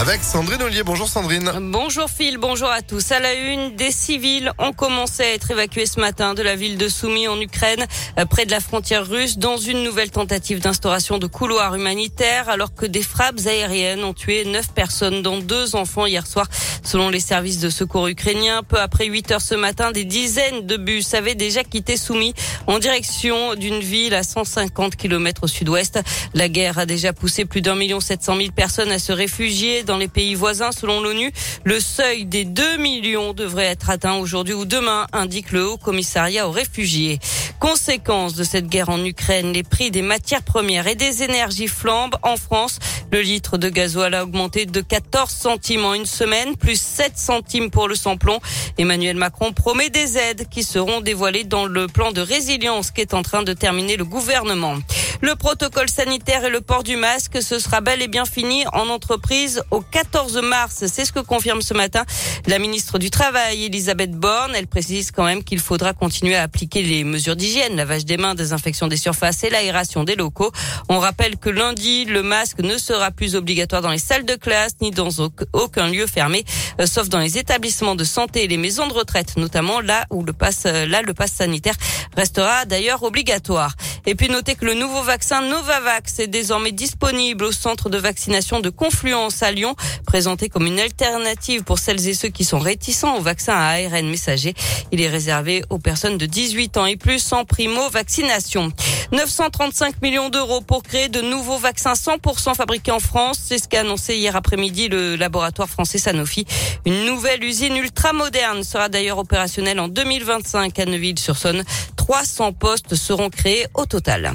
[0.00, 0.84] Avec Sandrine Ollier.
[0.84, 1.50] Bonjour Sandrine.
[1.72, 3.10] Bonjour Phil, bonjour à tous.
[3.10, 6.78] À la une, des civils ont commencé à être évacués ce matin de la ville
[6.78, 7.84] de Soumy en Ukraine,
[8.16, 12.72] euh, près de la frontière russe, dans une nouvelle tentative d'instauration de couloirs humanitaires, alors
[12.72, 16.46] que des frappes aériennes ont tué neuf personnes, dont deux enfants hier soir,
[16.84, 18.62] selon les services de secours ukrainiens.
[18.62, 22.34] Peu après 8 heures ce matin, des dizaines de bus avaient déjà quitté Soumy
[22.68, 25.98] en direction d'une ville à 150 km au sud-ouest.
[26.34, 29.82] La guerre a déjà poussé plus d'un million sept cent mille personnes à se réfugier
[29.88, 30.70] dans les pays voisins.
[30.70, 31.32] Selon l'ONU,
[31.64, 36.46] le seuil des 2 millions devrait être atteint aujourd'hui ou demain, indique le Haut Commissariat
[36.46, 37.18] aux réfugiés.
[37.58, 42.16] Conséquence de cette guerre en Ukraine, les prix des matières premières et des énergies flambent
[42.22, 42.78] en France.
[43.10, 47.70] Le litre de gasoil a augmenté de 14 centimes en une semaine, plus 7 centimes
[47.70, 48.38] pour le samplon.
[48.76, 53.14] Emmanuel Macron promet des aides qui seront dévoilées dans le plan de résilience qui est
[53.14, 54.76] en train de terminer le gouvernement.
[55.20, 58.88] Le protocole sanitaire et le port du masque, ce sera bel et bien fini en
[58.88, 60.84] entreprise au 14 mars.
[60.86, 62.04] C'est ce que confirme ce matin
[62.46, 64.52] la ministre du Travail, Elisabeth Borne.
[64.54, 68.36] Elle précise quand même qu'il faudra continuer à appliquer les mesures d'hygiène, lavage des mains,
[68.36, 70.52] désinfection des surfaces et l'aération des locaux.
[70.88, 74.72] On rappelle que lundi, le masque ne sera plus obligatoire dans les salles de classe
[74.80, 75.10] ni dans
[75.52, 76.44] aucun lieu fermé,
[76.80, 80.22] euh, sauf dans les établissements de santé et les maisons de retraite, notamment là où
[80.22, 81.74] le pass, euh, là, le pass sanitaire
[82.16, 83.74] restera d'ailleurs obligatoire.
[84.06, 88.60] Et puis notez que le nouveau vaccin Novavax est désormais disponible au centre de vaccination
[88.60, 89.74] de Confluence à Lyon,
[90.06, 94.08] présenté comme une alternative pour celles et ceux qui sont réticents au vaccin à ARN
[94.08, 94.54] messager.
[94.92, 98.72] Il est réservé aux personnes de 18 ans et plus sans primo-vaccination.
[99.12, 103.38] 935 millions d'euros pour créer de nouveaux vaccins 100% fabriqués en France.
[103.42, 106.44] C'est ce qu'a annoncé hier après-midi le laboratoire français Sanofi.
[106.84, 111.64] Une nouvelle usine ultra moderne sera d'ailleurs opérationnelle en 2025 à Neuville-sur-Saône.
[112.08, 114.32] 300 postes seront créés au total.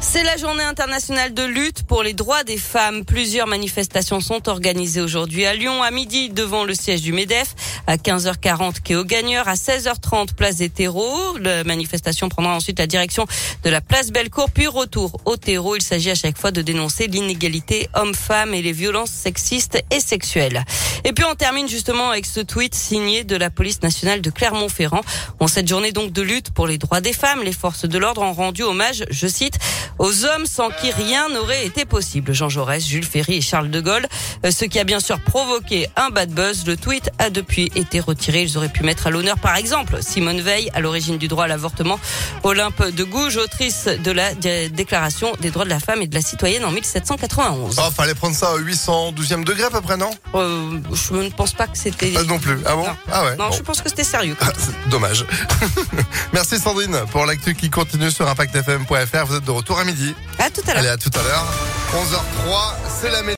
[0.00, 3.04] C'est la journée internationale de lutte pour les droits des femmes.
[3.04, 7.54] Plusieurs manifestations sont organisées aujourd'hui à Lyon, à midi devant le siège du MEDEF,
[7.86, 11.38] à 15h40 quai au Gagneur, à 16h30 place des terreaux.
[11.38, 13.26] La manifestation prendra ensuite la direction
[13.62, 15.76] de la place Bellecour, puis retour au terreau.
[15.76, 20.64] Il s'agit à chaque fois de dénoncer l'inégalité homme-femme et les violences sexistes et sexuelles.
[21.04, 25.02] Et puis on termine justement avec ce tweet signé de la police nationale de Clermont-Ferrand.
[25.40, 28.22] En cette journée donc de lutte pour les droits des femmes, les forces de l'ordre
[28.22, 29.58] ont rendu hommage, je cite,
[29.98, 32.32] aux hommes sans qui rien n'aurait été possible.
[32.32, 34.06] Jean Jaurès, Jules Ferry et Charles de Gaulle.
[34.44, 36.66] Euh, ce qui a bien sûr provoqué un bad buzz.
[36.66, 38.42] Le tweet a depuis été retiré.
[38.42, 41.48] Ils auraient pu mettre à l'honneur, par exemple, Simone Veil, à l'origine du droit à
[41.48, 41.98] l'avortement,
[42.42, 46.20] Olympe de Gouges, autrice de la Déclaration des droits de la femme et de la
[46.22, 47.76] citoyenne en 1791.
[47.78, 50.10] Oh, fallait prendre ça au 812e degré à peu près, non?
[50.34, 52.10] Euh, Je ne pense pas que c'était...
[52.10, 52.58] Pas non plus.
[52.66, 52.86] Ah bon?
[53.10, 53.36] Ah ouais.
[53.36, 54.36] Non, je pense que c'était sérieux.
[54.40, 54.48] Ah,
[54.88, 55.24] dommage.
[56.32, 59.24] Merci Sandrine pour l'actu qui continue sur ImpactFM.fr.
[59.26, 60.14] Vous êtes de retour à midi.
[60.38, 60.78] À tout à l'heure.
[60.82, 61.44] Allez, à tout à l'heure.
[61.94, 63.22] 11h03, c'est la